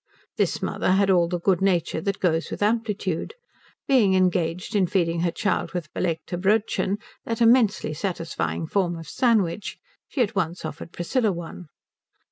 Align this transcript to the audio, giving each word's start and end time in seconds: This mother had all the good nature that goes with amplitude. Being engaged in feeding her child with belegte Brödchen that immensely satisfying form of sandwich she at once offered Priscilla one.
This 0.35 0.63
mother 0.63 0.93
had 0.93 1.11
all 1.11 1.27
the 1.27 1.39
good 1.39 1.61
nature 1.61 2.01
that 2.01 2.19
goes 2.19 2.49
with 2.49 2.63
amplitude. 2.63 3.35
Being 3.87 4.15
engaged 4.15 4.75
in 4.75 4.87
feeding 4.87 5.19
her 5.19 5.29
child 5.29 5.73
with 5.73 5.93
belegte 5.93 6.39
Brödchen 6.41 6.97
that 7.23 7.39
immensely 7.39 7.93
satisfying 7.93 8.65
form 8.65 8.95
of 8.97 9.07
sandwich 9.07 9.77
she 10.07 10.23
at 10.23 10.33
once 10.33 10.65
offered 10.65 10.91
Priscilla 10.91 11.31
one. 11.31 11.67